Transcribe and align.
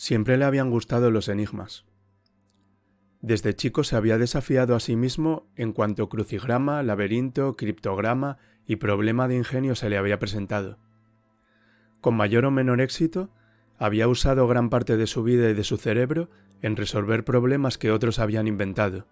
Siempre 0.00 0.38
le 0.38 0.46
habían 0.46 0.70
gustado 0.70 1.10
los 1.10 1.28
enigmas. 1.28 1.84
Desde 3.20 3.54
chico 3.54 3.84
se 3.84 3.96
había 3.96 4.16
desafiado 4.16 4.74
a 4.74 4.80
sí 4.80 4.96
mismo 4.96 5.46
en 5.56 5.74
cuanto 5.74 6.08
crucigrama, 6.08 6.82
laberinto, 6.82 7.54
criptograma 7.54 8.38
y 8.66 8.76
problema 8.76 9.28
de 9.28 9.36
ingenio 9.36 9.74
se 9.74 9.90
le 9.90 9.98
había 9.98 10.18
presentado. 10.18 10.78
Con 12.00 12.16
mayor 12.16 12.46
o 12.46 12.50
menor 12.50 12.80
éxito, 12.80 13.28
había 13.76 14.08
usado 14.08 14.48
gran 14.48 14.70
parte 14.70 14.96
de 14.96 15.06
su 15.06 15.22
vida 15.22 15.50
y 15.50 15.52
de 15.52 15.64
su 15.64 15.76
cerebro 15.76 16.30
en 16.62 16.76
resolver 16.76 17.22
problemas 17.22 17.76
que 17.76 17.90
otros 17.90 18.20
habían 18.20 18.48
inventado. 18.48 19.06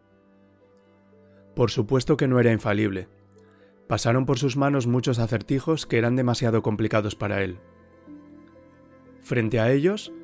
Por 1.54 1.70
supuesto 1.70 2.16
que 2.16 2.28
no 2.28 2.40
era 2.40 2.50
infalible. 2.50 3.08
Pasaron 3.88 4.24
por 4.24 4.38
sus 4.38 4.56
manos 4.56 4.86
muchos 4.86 5.18
acertijos 5.18 5.84
que 5.84 5.98
eran 5.98 6.16
demasiado 6.16 6.62
complicados 6.62 7.14
para 7.14 7.42
él. 7.42 7.58
Frente 9.20 9.60
a 9.60 9.70
ellos, 9.70 10.14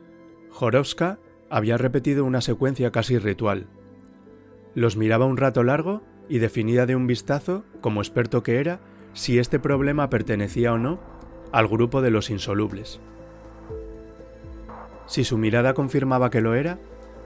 Jorovska 0.54 1.18
había 1.50 1.76
repetido 1.76 2.24
una 2.24 2.40
secuencia 2.40 2.92
casi 2.92 3.18
ritual. 3.18 3.66
Los 4.76 4.96
miraba 4.96 5.26
un 5.26 5.36
rato 5.36 5.64
largo 5.64 6.00
y 6.28 6.38
definía 6.38 6.86
de 6.86 6.94
un 6.94 7.08
vistazo, 7.08 7.64
como 7.80 8.00
experto 8.00 8.44
que 8.44 8.60
era, 8.60 8.78
si 9.14 9.40
este 9.40 9.58
problema 9.58 10.10
pertenecía 10.10 10.72
o 10.72 10.78
no 10.78 11.00
al 11.50 11.66
grupo 11.66 12.02
de 12.02 12.10
los 12.10 12.30
insolubles. 12.30 13.00
Si 15.06 15.24
su 15.24 15.38
mirada 15.38 15.74
confirmaba 15.74 16.30
que 16.30 16.40
lo 16.40 16.54
era, 16.54 16.78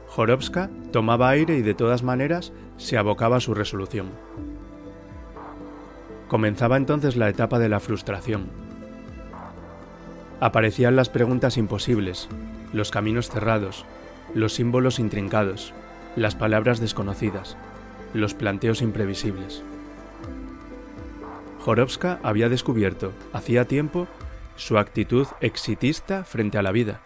Jorovska 0.06 0.70
tomaba 0.90 1.28
aire 1.28 1.58
y 1.58 1.62
de 1.62 1.74
todas 1.74 2.02
maneras 2.02 2.54
se 2.78 2.96
abocaba 2.96 3.36
a 3.36 3.40
su 3.40 3.52
resolución. 3.52 4.08
Comenzaba 6.28 6.78
entonces 6.78 7.16
la 7.16 7.28
etapa 7.28 7.58
de 7.58 7.68
la 7.68 7.80
frustración. 7.80 8.46
Aparecían 10.40 10.96
las 10.96 11.10
preguntas 11.10 11.58
imposibles, 11.58 12.28
los 12.72 12.90
caminos 12.90 13.30
cerrados, 13.30 13.84
los 14.34 14.54
símbolos 14.54 14.98
intrincados, 14.98 15.72
las 16.16 16.34
palabras 16.34 16.80
desconocidas, 16.80 17.56
los 18.14 18.34
planteos 18.34 18.82
imprevisibles. 18.82 19.62
Jorovska 21.60 22.18
había 22.22 22.48
descubierto, 22.48 23.12
hacía 23.32 23.66
tiempo, 23.66 24.06
su 24.56 24.78
actitud 24.78 25.26
exitista 25.40 26.24
frente 26.24 26.58
a 26.58 26.62
la 26.62 26.72
vida. 26.72 27.00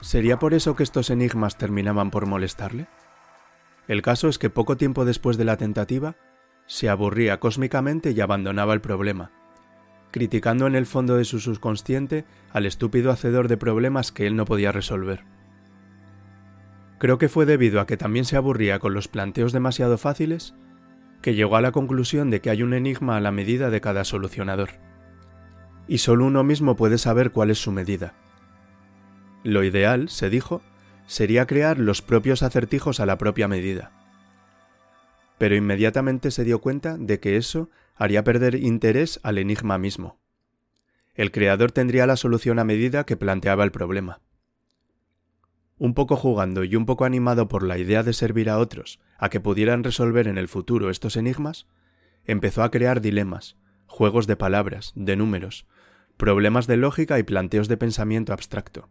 ¿Sería 0.00 0.38
por 0.38 0.54
eso 0.54 0.76
que 0.76 0.84
estos 0.84 1.10
enigmas 1.10 1.58
terminaban 1.58 2.10
por 2.10 2.26
molestarle? 2.26 2.86
El 3.88 4.02
caso 4.02 4.28
es 4.28 4.38
que 4.38 4.50
poco 4.50 4.76
tiempo 4.76 5.04
después 5.04 5.36
de 5.36 5.44
la 5.44 5.56
tentativa, 5.56 6.14
se 6.66 6.88
aburría 6.88 7.40
cósmicamente 7.40 8.12
y 8.12 8.20
abandonaba 8.20 8.74
el 8.74 8.80
problema, 8.80 9.32
criticando 10.10 10.66
en 10.66 10.74
el 10.74 10.86
fondo 10.86 11.16
de 11.16 11.24
su 11.24 11.40
subconsciente 11.40 12.24
al 12.52 12.66
estúpido 12.66 13.10
hacedor 13.10 13.48
de 13.48 13.56
problemas 13.56 14.12
que 14.12 14.26
él 14.26 14.36
no 14.36 14.44
podía 14.44 14.72
resolver. 14.72 15.24
Creo 16.98 17.18
que 17.18 17.28
fue 17.28 17.46
debido 17.46 17.80
a 17.80 17.86
que 17.86 17.96
también 17.96 18.24
se 18.24 18.36
aburría 18.36 18.78
con 18.78 18.94
los 18.94 19.08
planteos 19.08 19.52
demasiado 19.52 19.98
fáciles 19.98 20.54
que 21.22 21.34
llegó 21.34 21.56
a 21.56 21.60
la 21.60 21.72
conclusión 21.72 22.30
de 22.30 22.40
que 22.40 22.50
hay 22.50 22.62
un 22.62 22.74
enigma 22.74 23.16
a 23.16 23.20
la 23.20 23.32
medida 23.32 23.70
de 23.70 23.80
cada 23.80 24.04
solucionador. 24.04 24.70
Y 25.86 25.98
solo 25.98 26.26
uno 26.26 26.44
mismo 26.44 26.76
puede 26.76 26.98
saber 26.98 27.30
cuál 27.30 27.50
es 27.50 27.58
su 27.58 27.72
medida. 27.72 28.14
Lo 29.42 29.64
ideal, 29.64 30.08
se 30.08 30.30
dijo, 30.30 30.62
sería 31.06 31.46
crear 31.46 31.78
los 31.78 32.02
propios 32.02 32.42
acertijos 32.42 33.00
a 33.00 33.06
la 33.06 33.18
propia 33.18 33.48
medida. 33.48 33.92
Pero 35.38 35.56
inmediatamente 35.56 36.30
se 36.30 36.44
dio 36.44 36.60
cuenta 36.60 36.96
de 36.98 37.20
que 37.20 37.36
eso 37.36 37.70
haría 37.98 38.22
perder 38.24 38.54
interés 38.54 39.18
al 39.24 39.38
enigma 39.38 39.76
mismo. 39.76 40.20
El 41.14 41.32
creador 41.32 41.72
tendría 41.72 42.06
la 42.06 42.16
solución 42.16 42.60
a 42.60 42.64
medida 42.64 43.04
que 43.04 43.16
planteaba 43.16 43.64
el 43.64 43.72
problema. 43.72 44.20
Un 45.78 45.94
poco 45.94 46.16
jugando 46.16 46.62
y 46.62 46.76
un 46.76 46.86
poco 46.86 47.04
animado 47.04 47.48
por 47.48 47.64
la 47.64 47.76
idea 47.76 48.04
de 48.04 48.12
servir 48.12 48.50
a 48.50 48.58
otros 48.58 49.00
a 49.18 49.28
que 49.28 49.40
pudieran 49.40 49.82
resolver 49.82 50.28
en 50.28 50.38
el 50.38 50.46
futuro 50.46 50.90
estos 50.90 51.16
enigmas, 51.16 51.66
empezó 52.24 52.62
a 52.62 52.70
crear 52.70 53.00
dilemas, 53.00 53.56
juegos 53.86 54.28
de 54.28 54.36
palabras, 54.36 54.92
de 54.94 55.16
números, 55.16 55.66
problemas 56.16 56.68
de 56.68 56.76
lógica 56.76 57.18
y 57.18 57.24
planteos 57.24 57.66
de 57.66 57.76
pensamiento 57.76 58.32
abstracto. 58.32 58.88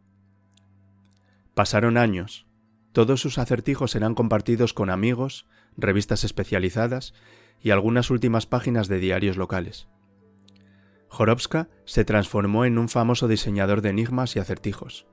Pasaron 1.53 1.97
años. 1.97 2.45
Todos 2.91 3.21
sus 3.21 3.37
acertijos 3.37 3.95
eran 3.95 4.15
compartidos 4.15 4.73
con 4.73 4.89
amigos, 4.89 5.45
revistas 5.77 6.23
especializadas 6.23 7.13
y 7.61 7.71
algunas 7.71 8.09
últimas 8.09 8.45
páginas 8.45 8.87
de 8.87 8.99
diarios 8.99 9.37
locales. 9.37 9.87
Jorovska 11.09 11.69
se 11.85 12.05
transformó 12.05 12.65
en 12.65 12.77
un 12.77 12.89
famoso 12.89 13.27
diseñador 13.27 13.81
de 13.81 13.89
enigmas 13.89 14.35
y 14.35 14.39
acertijos. 14.39 15.07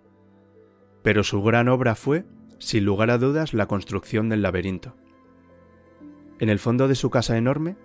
Pero 1.02 1.22
su 1.22 1.42
gran 1.42 1.68
obra 1.68 1.94
fue, 1.94 2.24
sin 2.58 2.84
lugar 2.84 3.10
a 3.10 3.18
dudas, 3.18 3.54
la 3.54 3.66
construcción 3.66 4.28
del 4.28 4.42
laberinto. 4.42 4.96
En 6.40 6.48
el 6.48 6.58
fondo 6.58 6.88
de 6.88 6.94
su 6.94 7.10
casa 7.10 7.36
enorme, 7.36 7.76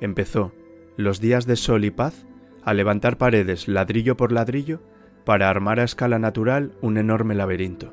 empezó, 0.00 0.52
los 0.96 1.20
días 1.20 1.46
de 1.46 1.56
sol 1.56 1.84
y 1.84 1.90
paz, 1.90 2.26
a 2.62 2.74
levantar 2.74 3.18
paredes 3.18 3.68
ladrillo 3.68 4.16
por 4.16 4.32
ladrillo 4.32 4.80
para 5.24 5.48
armar 5.48 5.80
a 5.80 5.84
escala 5.84 6.18
natural 6.18 6.72
un 6.80 6.98
enorme 6.98 7.34
laberinto. 7.34 7.92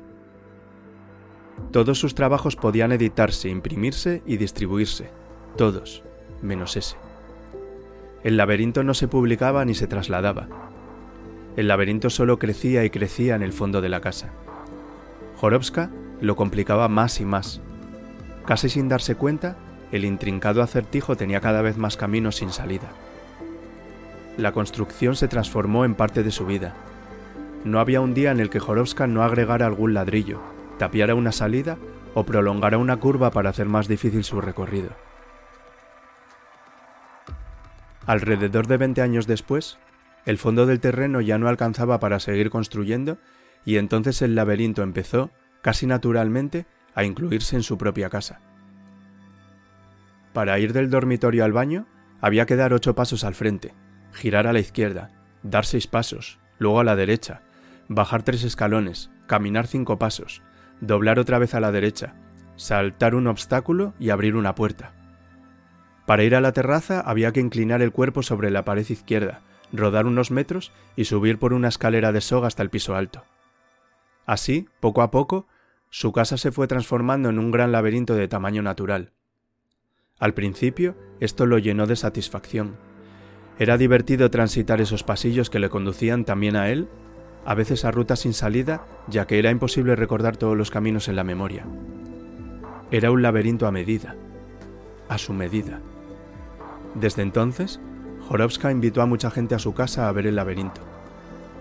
Todos 1.70 1.98
sus 1.98 2.14
trabajos 2.14 2.56
podían 2.56 2.92
editarse, 2.92 3.48
imprimirse 3.48 4.22
y 4.26 4.36
distribuirse, 4.36 5.10
todos, 5.56 6.02
menos 6.40 6.76
ese. 6.76 6.96
El 8.24 8.36
laberinto 8.36 8.82
no 8.84 8.94
se 8.94 9.08
publicaba 9.08 9.64
ni 9.64 9.74
se 9.74 9.86
trasladaba. 9.86 10.46
El 11.56 11.68
laberinto 11.68 12.08
solo 12.08 12.38
crecía 12.38 12.84
y 12.84 12.90
crecía 12.90 13.34
en 13.34 13.42
el 13.42 13.52
fondo 13.52 13.80
de 13.80 13.88
la 13.88 14.00
casa. 14.00 14.30
Jorovska 15.36 15.90
lo 16.20 16.36
complicaba 16.36 16.88
más 16.88 17.20
y 17.20 17.24
más. 17.24 17.60
Casi 18.46 18.68
sin 18.68 18.88
darse 18.88 19.16
cuenta, 19.16 19.56
el 19.90 20.04
intrincado 20.04 20.62
acertijo 20.62 21.16
tenía 21.16 21.40
cada 21.40 21.62
vez 21.62 21.76
más 21.76 21.96
caminos 21.96 22.36
sin 22.36 22.50
salida. 22.50 22.88
La 24.38 24.52
construcción 24.52 25.16
se 25.16 25.28
transformó 25.28 25.84
en 25.84 25.94
parte 25.94 26.22
de 26.22 26.30
su 26.30 26.46
vida. 26.46 26.74
No 27.64 27.80
había 27.80 28.00
un 28.00 28.14
día 28.14 28.30
en 28.30 28.40
el 28.40 28.50
que 28.50 28.60
Jorovska 28.60 29.06
no 29.06 29.22
agregara 29.22 29.66
algún 29.66 29.94
ladrillo, 29.94 30.40
tapiara 30.78 31.14
una 31.14 31.32
salida 31.32 31.76
o 32.14 32.24
prolongara 32.24 32.78
una 32.78 32.96
curva 32.96 33.30
para 33.30 33.50
hacer 33.50 33.66
más 33.66 33.88
difícil 33.88 34.24
su 34.24 34.40
recorrido. 34.40 34.90
Alrededor 38.06 38.66
de 38.66 38.76
20 38.76 39.02
años 39.02 39.26
después, 39.26 39.78
el 40.26 40.38
fondo 40.38 40.66
del 40.66 40.80
terreno 40.80 41.20
ya 41.20 41.38
no 41.38 41.48
alcanzaba 41.48 42.00
para 42.00 42.20
seguir 42.20 42.50
construyendo 42.50 43.18
y 43.64 43.76
entonces 43.76 44.22
el 44.22 44.34
laberinto 44.34 44.82
empezó, 44.82 45.30
casi 45.62 45.86
naturalmente, 45.86 46.66
a 46.94 47.04
incluirse 47.04 47.56
en 47.56 47.62
su 47.62 47.78
propia 47.78 48.10
casa. 48.10 48.40
Para 50.32 50.58
ir 50.58 50.72
del 50.72 50.90
dormitorio 50.90 51.44
al 51.44 51.52
baño, 51.52 51.86
había 52.20 52.46
que 52.46 52.56
dar 52.56 52.72
ocho 52.72 52.94
pasos 52.94 53.24
al 53.24 53.34
frente, 53.34 53.74
girar 54.12 54.46
a 54.46 54.52
la 54.52 54.60
izquierda, 54.60 55.10
dar 55.42 55.64
seis 55.64 55.86
pasos, 55.86 56.38
luego 56.58 56.80
a 56.80 56.84
la 56.84 56.96
derecha, 56.96 57.42
bajar 57.88 58.22
tres 58.22 58.42
escalones, 58.44 59.10
caminar 59.26 59.66
cinco 59.66 59.98
pasos, 59.98 60.42
doblar 60.80 61.18
otra 61.18 61.38
vez 61.38 61.54
a 61.54 61.60
la 61.60 61.72
derecha, 61.72 62.14
saltar 62.56 63.14
un 63.14 63.26
obstáculo 63.26 63.94
y 63.98 64.10
abrir 64.10 64.36
una 64.36 64.54
puerta. 64.54 64.92
Para 66.06 66.24
ir 66.24 66.34
a 66.34 66.40
la 66.40 66.52
terraza 66.52 67.00
había 67.00 67.32
que 67.32 67.40
inclinar 67.40 67.82
el 67.82 67.92
cuerpo 67.92 68.22
sobre 68.22 68.50
la 68.50 68.64
pared 68.64 68.88
izquierda, 68.88 69.42
rodar 69.72 70.06
unos 70.06 70.30
metros 70.30 70.72
y 70.96 71.04
subir 71.04 71.38
por 71.38 71.52
una 71.52 71.68
escalera 71.68 72.12
de 72.12 72.20
soga 72.20 72.48
hasta 72.48 72.62
el 72.62 72.70
piso 72.70 72.96
alto. 72.96 73.24
Así, 74.26 74.68
poco 74.80 75.02
a 75.02 75.10
poco, 75.10 75.46
su 75.90 76.12
casa 76.12 76.36
se 76.36 76.52
fue 76.52 76.66
transformando 76.66 77.28
en 77.28 77.38
un 77.38 77.50
gran 77.50 77.72
laberinto 77.72 78.14
de 78.14 78.28
tamaño 78.28 78.62
natural. 78.62 79.12
Al 80.18 80.34
principio, 80.34 80.96
esto 81.20 81.46
lo 81.46 81.58
llenó 81.58 81.86
de 81.86 81.96
satisfacción. 81.96 82.76
Era 83.58 83.76
divertido 83.76 84.30
transitar 84.30 84.80
esos 84.80 85.04
pasillos 85.04 85.50
que 85.50 85.58
le 85.58 85.68
conducían 85.68 86.24
también 86.24 86.56
a 86.56 86.70
él, 86.70 86.88
a 87.44 87.54
veces 87.54 87.84
a 87.84 87.90
rutas 87.90 88.20
sin 88.20 88.32
salida, 88.32 88.86
ya 89.08 89.26
que 89.26 89.38
era 89.38 89.50
imposible 89.50 89.96
recordar 89.96 90.36
todos 90.36 90.56
los 90.56 90.70
caminos 90.70 91.08
en 91.08 91.16
la 91.16 91.24
memoria. 91.24 91.66
Era 92.90 93.10
un 93.10 93.22
laberinto 93.22 93.66
a 93.66 93.72
medida, 93.72 94.16
a 95.12 95.18
su 95.18 95.32
medida. 95.32 95.80
Desde 96.94 97.22
entonces, 97.22 97.80
Jorovska 98.28 98.70
invitó 98.70 99.02
a 99.02 99.06
mucha 99.06 99.30
gente 99.30 99.54
a 99.54 99.58
su 99.58 99.74
casa 99.74 100.08
a 100.08 100.12
ver 100.12 100.26
el 100.26 100.36
laberinto. 100.36 100.80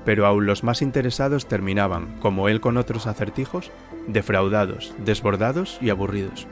Pero 0.05 0.25
aún 0.25 0.45
los 0.45 0.63
más 0.63 0.81
interesados 0.81 1.47
terminaban, 1.47 2.17
como 2.19 2.49
él 2.49 2.61
con 2.61 2.77
otros 2.77 3.07
acertijos, 3.07 3.71
defraudados, 4.07 4.93
desbordados 4.97 5.77
y 5.81 5.89
aburridos. 5.89 6.47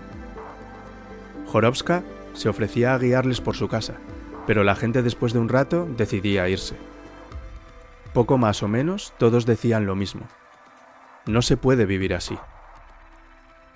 Jorovska 1.48 2.04
se 2.34 2.50
ofrecía 2.50 2.94
a 2.94 3.00
guiarles 3.00 3.42
por 3.42 3.56
su 3.56 3.68
casa, 3.68 3.96
pero 4.46 4.64
la 4.64 4.76
gente 4.76 5.02
después 5.02 5.34
de 5.34 5.40
un 5.40 5.50
rato 5.50 5.88
decidía 5.98 6.48
irse. 6.48 6.76
Poco 8.14 8.38
más 8.38 8.62
o 8.62 8.68
menos 8.68 9.14
todos 9.18 9.46
decían 9.46 9.86
lo 9.86 9.96
mismo. 9.96 10.28
No 11.26 11.42
se 11.42 11.58
puede 11.58 11.86
vivir 11.86 12.14
así. 12.14 12.38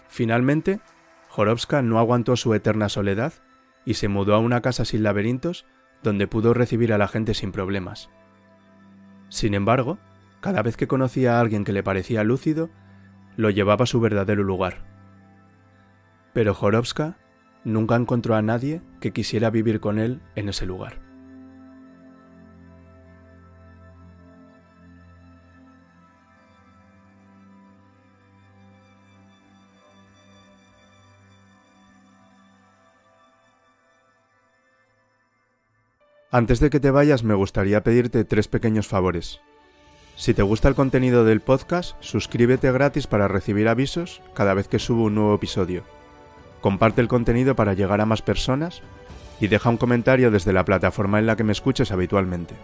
Finalmente, 0.07 0.79
Jorovska 1.35 1.81
no 1.81 1.97
aguantó 1.97 2.35
su 2.35 2.53
eterna 2.53 2.89
soledad 2.89 3.33
y 3.85 3.95
se 3.95 4.07
mudó 4.07 4.35
a 4.35 4.37
una 4.37 4.61
casa 4.61 4.85
sin 4.85 5.01
laberintos 5.01 5.65
donde 6.03 6.27
pudo 6.27 6.53
recibir 6.53 6.93
a 6.93 6.99
la 6.99 7.07
gente 7.07 7.33
sin 7.33 7.51
problemas. 7.51 8.11
Sin 9.29 9.55
embargo, 9.55 9.97
cada 10.41 10.61
vez 10.61 10.77
que 10.77 10.87
conocía 10.87 11.37
a 11.37 11.39
alguien 11.39 11.63
que 11.63 11.73
le 11.73 11.81
parecía 11.81 12.23
lúcido, 12.23 12.69
lo 13.35 13.49
llevaba 13.49 13.85
a 13.85 13.87
su 13.87 13.99
verdadero 13.99 14.43
lugar. 14.43 14.85
Pero 16.33 16.53
Jorovska 16.53 17.17
nunca 17.63 17.95
encontró 17.95 18.35
a 18.35 18.43
nadie 18.43 18.83
que 18.99 19.11
quisiera 19.11 19.49
vivir 19.49 19.79
con 19.79 19.97
él 19.97 20.21
en 20.35 20.49
ese 20.49 20.67
lugar. 20.67 21.01
Antes 36.33 36.59
de 36.59 36.71
que 36.71 36.79
te 36.79 36.89
vayas 36.89 37.23
me 37.23 37.35
gustaría 37.35 37.83
pedirte 37.83 38.25
tres 38.25 38.47
pequeños 38.47 38.87
favores. 38.87 39.39
Si 40.15 40.33
te 40.33 40.41
gusta 40.41 40.67
el 40.67 40.73
contenido 40.73 41.25
del 41.25 41.41
podcast, 41.41 41.95
suscríbete 41.99 42.71
gratis 42.71 43.05
para 43.05 43.27
recibir 43.27 43.67
avisos 43.67 44.19
cada 44.33 44.55
vez 44.55 44.67
que 44.67 44.79
subo 44.79 45.03
un 45.03 45.13
nuevo 45.13 45.35
episodio. 45.35 45.83
Comparte 46.59 47.01
el 47.01 47.07
contenido 47.07 47.55
para 47.55 47.75
llegar 47.75 48.01
a 48.01 48.07
más 48.07 48.23
personas 48.23 48.81
y 49.39 49.47
deja 49.47 49.69
un 49.69 49.77
comentario 49.77 50.31
desde 50.31 50.53
la 50.53 50.65
plataforma 50.65 51.19
en 51.19 51.27
la 51.27 51.35
que 51.35 51.43
me 51.43 51.51
escuches 51.51 51.91
habitualmente. 51.91 52.55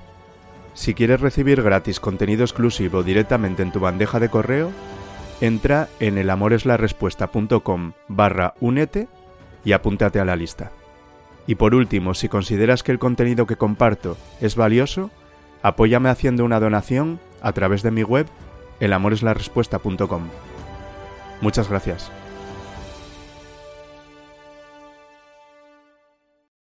Si 0.73 0.95
quieres 0.95 1.21
recibir 1.21 1.61
gratis 1.61 1.99
contenido 1.99 2.43
exclusivo 2.43 3.03
directamente 3.03 3.61
en 3.61 3.71
tu 3.71 3.79
bandeja 3.79 4.19
de 4.19 4.29
correo, 4.29 4.71
entra 5.41 5.89
en 5.99 6.17
elamoreslarespuesta.com 6.17 7.93
barra 8.07 8.55
únete 8.61 9.07
y 9.63 9.73
apúntate 9.73 10.19
a 10.19 10.25
la 10.25 10.35
lista. 10.35 10.71
Y 11.49 11.55
por 11.55 11.73
último, 11.73 12.13
si 12.13 12.29
consideras 12.29 12.83
que 12.83 12.91
el 12.91 12.99
contenido 12.99 13.47
que 13.47 13.55
comparto 13.55 14.17
es 14.39 14.55
valioso, 14.55 15.09
apóyame 15.63 16.09
haciendo 16.09 16.45
una 16.45 16.59
donación 16.59 17.19
a 17.41 17.53
través 17.53 17.81
de 17.81 17.89
mi 17.89 18.03
web 18.03 18.27
elamoreslarespuesta.com. 18.79 20.27
Muchas 21.41 21.67
gracias. 21.67 22.11